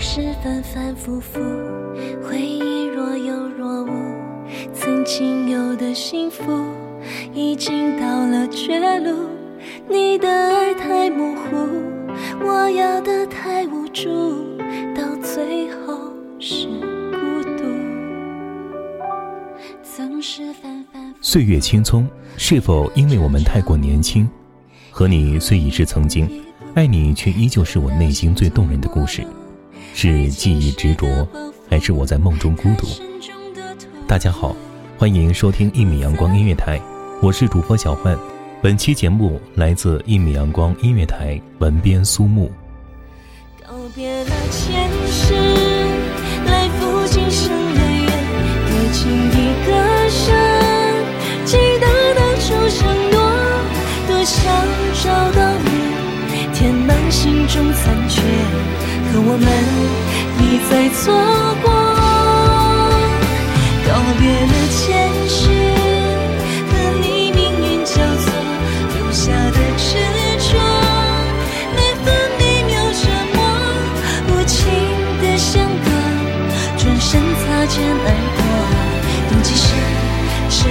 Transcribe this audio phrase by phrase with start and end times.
[0.00, 1.40] 是反反复复，
[2.22, 3.90] 回忆若有若无，
[4.72, 6.44] 曾经有的幸福，
[7.34, 9.28] 已经到了绝路。
[9.88, 11.56] 你的爱太模糊，
[12.40, 14.08] 我要的太无助，
[14.94, 16.68] 到最后是
[17.10, 17.64] 孤独。
[19.82, 21.12] 总是反反。
[21.20, 24.28] 岁月青葱，是否因为我们太过年轻？
[24.90, 26.30] 和你虽已是曾经，
[26.74, 29.26] 爱你却依旧是我内心最动人的故事。
[30.00, 31.26] 是记忆执着，
[31.68, 32.86] 还是我在梦中孤独？
[34.06, 34.54] 大家好，
[34.96, 36.80] 欢迎收听一米阳光音乐台，
[37.20, 38.16] 我是主播小焕。
[38.62, 42.48] 本期节目来自一米阳光音乐台，文编苏木。
[43.60, 45.34] 告别了前世，
[46.46, 48.06] 来赴今生的约，
[48.68, 49.34] 对情一
[49.66, 49.72] 歌
[50.08, 50.32] 声，
[51.44, 53.18] 记得当初承诺，
[54.06, 54.46] 多想
[55.02, 55.37] 找到，
[56.58, 58.20] 填满心中残缺。
[59.12, 59.46] 可我们
[60.42, 61.14] 一再错
[61.62, 61.70] 过，
[63.86, 63.88] 告
[64.18, 65.46] 别了前世，
[66.66, 68.26] 和你命运交错，
[68.98, 69.86] 留下的执
[70.50, 70.58] 着，
[71.76, 72.10] 每分
[72.40, 73.38] 每秒折磨，
[74.26, 74.58] 无情
[75.22, 75.86] 的相隔，
[76.76, 78.42] 转身擦肩而过，
[79.30, 79.70] 用几生
[80.50, 80.66] 只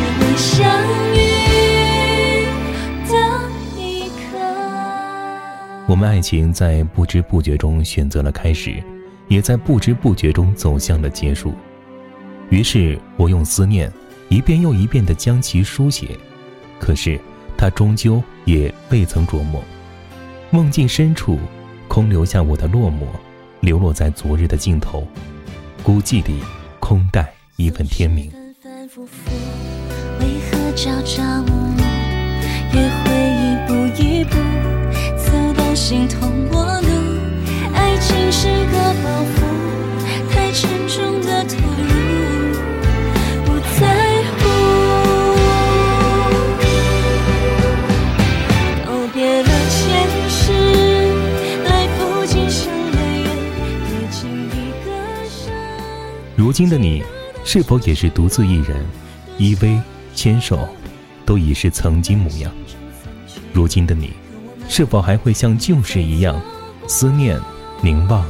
[5.87, 8.83] 我们爱情在不知不觉中选择了开始，
[9.29, 11.53] 也在不知不觉中走向了结束。
[12.49, 13.89] 于是我用思念
[14.27, 16.09] 一遍又一遍地将其书写，
[16.77, 17.17] 可是
[17.57, 19.63] 它终究也未曾琢磨。
[20.49, 21.39] 梦境深处，
[21.87, 23.05] 空留下我的落寞，
[23.61, 25.07] 流落在昨日的尽头，
[25.83, 26.41] 孤寂里
[26.81, 28.29] 空待一份天明。
[28.29, 29.13] 反反复复，
[30.19, 31.81] 为何朝朝暮暮，
[32.73, 33.36] 也会
[56.37, 57.01] 如今的你，
[57.43, 58.85] 是否也是独自一人，
[59.39, 59.81] 依偎
[60.13, 60.69] 牵手，
[61.25, 62.53] 都已是曾经模样？
[63.51, 64.13] 如今的你，
[64.69, 66.39] 是否还会像旧时一样，
[66.87, 67.41] 思念
[67.81, 68.23] 凝望，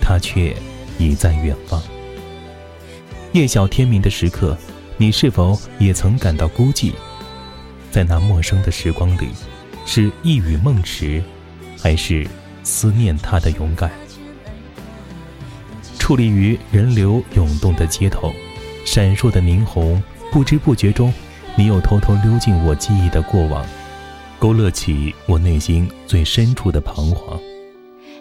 [0.00, 0.54] 他却
[1.00, 1.82] 已在远方？
[3.32, 4.56] 夜晓天明的时刻，
[4.96, 6.92] 你是否也曾感到孤寂？
[7.90, 9.30] 在那陌生的时光里，
[9.84, 11.20] 是一语梦迟，
[11.76, 12.24] 还是
[12.62, 13.90] 思念他的勇敢？
[16.08, 18.32] 矗立于人流涌动的街头，
[18.82, 20.02] 闪烁的霓虹，
[20.32, 21.12] 不知不觉中，
[21.54, 23.62] 你又偷偷溜进我记忆的过往，
[24.38, 27.38] 勾勒起我内心最深处的彷徨。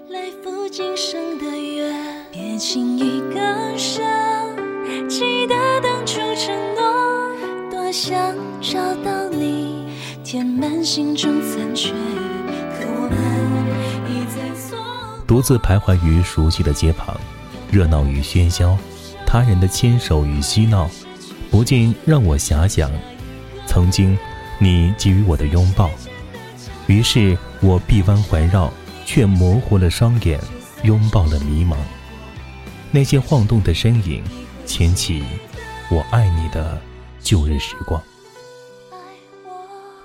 [0.09, 1.89] 来赴今生的约，
[2.29, 3.39] 别轻易割
[3.77, 4.01] 舍。
[5.07, 9.85] 记得当初承诺，多想找到你，
[10.25, 11.93] 填满心中残缺。
[11.93, 13.47] 可我们。
[15.25, 17.15] 独自徘徊于熟悉的街旁，
[17.71, 18.77] 热闹与喧嚣，
[19.25, 20.89] 他人的牵手与嬉闹，
[21.51, 22.91] 不禁让我遐想，
[23.65, 24.17] 曾经
[24.59, 25.89] 你给予我的拥抱。
[26.87, 28.71] 于是我臂弯环绕，
[29.05, 30.39] 却模糊了双眼，
[30.83, 31.75] 拥抱了迷茫。
[32.91, 34.23] 那些晃动的身影，
[34.65, 35.21] 牵起
[35.89, 36.81] 我爱你的
[37.19, 38.01] 旧日时光。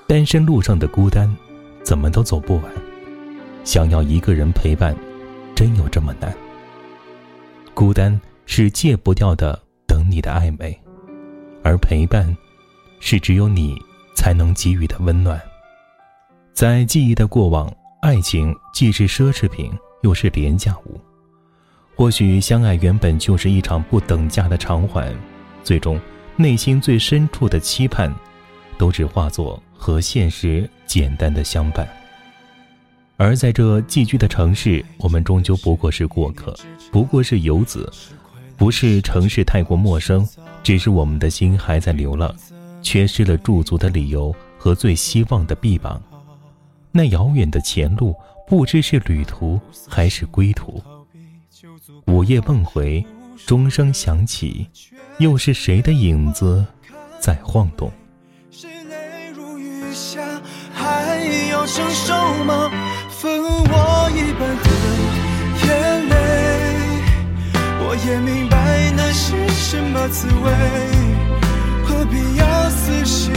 [0.08, 1.32] 单身路上的孤单，
[1.84, 2.72] 怎么都走不完。
[3.64, 4.96] 想要一个人陪伴，
[5.54, 6.34] 真有这么难？
[7.74, 10.78] 孤单是戒不掉的，等你的暧昧，
[11.64, 12.36] 而陪伴，
[13.00, 13.74] 是只有你
[14.14, 15.40] 才能给予的温暖。
[16.52, 17.72] 在记忆的过往，
[18.02, 19.72] 爱情既是奢侈品，
[20.02, 21.00] 又是廉价物。
[21.96, 25.14] 或许相爱原本就是一场不等价的偿还，
[25.64, 25.98] 最终
[26.36, 28.14] 内心最深处的期盼，
[28.76, 31.88] 都只化作和现实简单的相伴。
[33.22, 36.52] 而在这寄居的城市，我们终究不过是过客，
[36.90, 37.88] 不过是游子，
[38.56, 40.28] 不是城市太过陌生，
[40.64, 42.34] 只是我们的心还在流浪，
[42.82, 46.02] 缺失了驻足的理由和最希望的臂膀。
[46.90, 48.12] 那遥远的前路，
[48.44, 50.82] 不知是旅途还是归途。
[52.08, 53.06] 午夜梦回，
[53.46, 54.66] 钟声响起，
[55.18, 56.66] 又是谁的影子
[57.20, 57.88] 在晃动？
[58.50, 60.20] 是泪如雨下，
[60.74, 62.68] 还要承受吗？
[63.22, 64.66] 分我一半的
[65.62, 65.68] 眼
[66.08, 66.12] 泪，
[67.78, 68.56] 我也明白
[68.96, 70.50] 那是什么滋味，
[71.86, 73.32] 何必要死心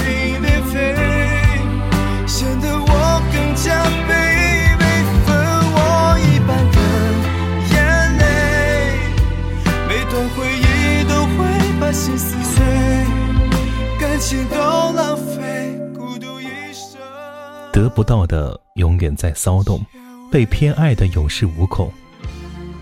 [17.75, 19.86] 得不到的永远在骚动，
[20.31, 21.92] 被偏爱的有恃无恐。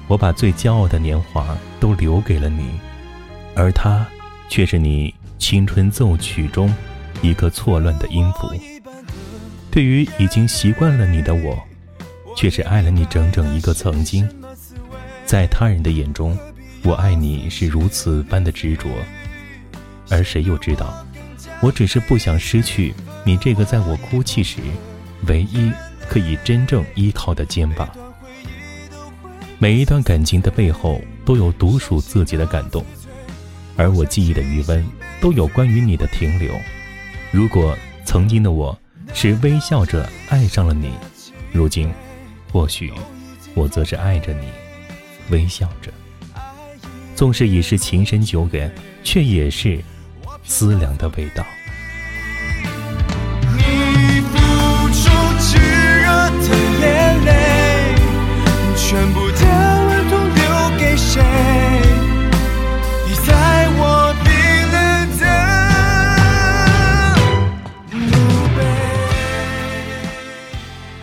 [0.07, 2.79] 我把最骄傲的年华都留给了你，
[3.55, 4.05] 而他，
[4.49, 6.71] 却是你青春奏曲中
[7.23, 8.53] 一个错乱的音符。
[9.71, 11.57] 对于已经习惯了你的我，
[12.37, 14.29] 却是爱了你整整一个曾经。
[15.25, 16.37] 在他人的眼中，
[16.83, 18.87] 我爱你是如此般的执着，
[20.11, 21.03] 而谁又知道，
[21.63, 22.94] 我只是不想失去。
[23.24, 24.60] 你这个在我哭泣时，
[25.27, 25.71] 唯一
[26.10, 27.89] 可以真正依靠的肩膀。
[29.60, 32.83] 每一段感情的背后，都有独属自己的感动，
[33.77, 34.86] 而我记忆的余温，
[35.21, 36.54] 都有关于你的停留。
[37.31, 38.77] 如果曾经的我
[39.13, 40.92] 是微笑着爱上了你，
[41.54, 41.89] 如今，
[42.51, 42.92] 或许
[43.56, 44.48] 我则是爱着你，
[45.30, 45.89] 微笑着。
[47.15, 48.69] 纵是已是情深久远，
[49.01, 49.80] 却也是
[50.43, 51.45] 思量的味道。
[53.55, 54.37] 你付
[54.89, 55.09] 出
[55.39, 55.57] 炙
[56.01, 56.47] 热的
[56.81, 57.95] 眼泪，
[58.75, 59.45] 全部的
[59.87, 61.21] 温度留给谁？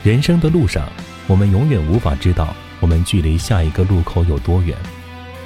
[0.03, 0.89] 人生的路上，
[1.27, 4.75] 我们永远无法知道我们距离下一个路口有多远，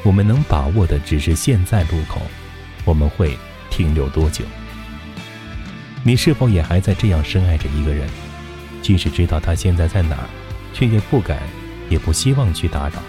[0.04, 2.22] 我们能把握的只是现在路口，
[2.84, 3.36] 我们会
[3.74, 4.44] 停留多久？
[6.04, 8.08] 你是否也还在这样深爱着一个人？
[8.80, 10.28] 即使知道他现在在哪儿，
[10.72, 11.40] 却也不敢，
[11.90, 13.02] 也不希望去打扰，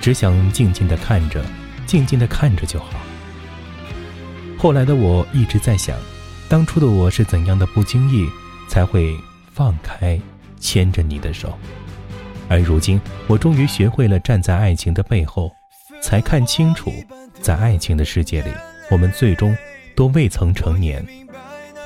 [0.00, 1.44] 只想静静的看着，
[1.86, 2.94] 静静的看着就好。
[4.58, 5.96] 后来的我一直在想，
[6.48, 8.26] 当初的我是怎样的不经意，
[8.68, 9.16] 才会
[9.52, 10.20] 放开
[10.58, 11.56] 牵着你的手？
[12.48, 15.52] 而如今，我终于学会了站在爱情的背后，
[16.02, 16.92] 才看清楚，
[17.40, 18.50] 在爱情的世界里，
[18.90, 19.54] 我们最终
[19.96, 21.04] 都未曾成年。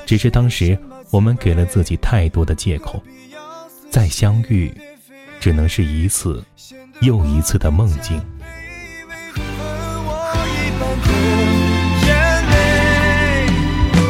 [0.05, 0.77] 只是当时
[1.11, 3.03] 我们给了自己太多的借口，
[3.91, 4.71] 再相遇，
[5.39, 6.45] 只能是一次
[7.01, 8.21] 又一次的梦境。
[9.33, 9.41] 分
[10.05, 10.11] 我
[10.47, 11.09] 一半的
[12.07, 12.09] 眼
[12.51, 13.47] 泪，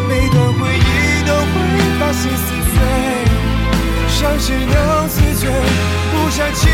[0.09, 0.91] 每段回忆
[1.27, 1.53] 都会
[2.01, 2.75] 把心撕碎，
[4.09, 4.75] 伤只能
[5.09, 5.43] 自醉，
[6.11, 6.71] 不想清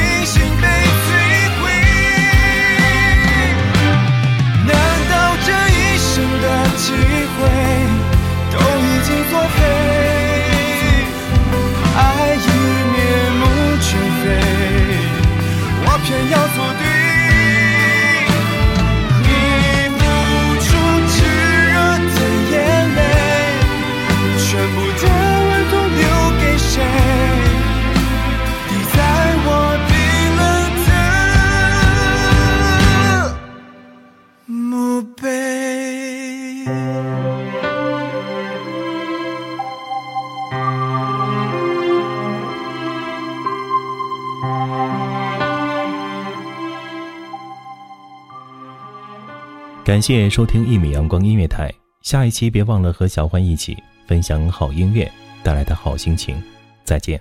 [49.84, 53.76] 感谢收听一米阳光音乐台，下一期别忘了和小欢一起
[54.06, 55.10] 分享好音乐
[55.44, 56.42] 带来的好心情。
[56.82, 57.20] 再见。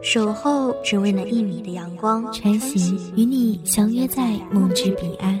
[0.00, 5.40] 守候只为那一米的阳光，穿行与你相约在梦之彼岸。